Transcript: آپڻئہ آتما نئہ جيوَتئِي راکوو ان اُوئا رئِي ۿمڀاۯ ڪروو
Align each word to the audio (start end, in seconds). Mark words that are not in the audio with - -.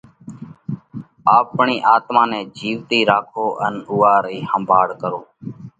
آپڻئہ 1.37 1.75
آتما 1.95 2.23
نئہ 2.29 2.39
جيوَتئِي 2.55 2.99
راکوو 3.09 3.45
ان 3.65 3.75
اُوئا 3.89 4.13
رئِي 4.23 4.39
ۿمڀاۯ 4.49 4.93
ڪروو 5.01 5.21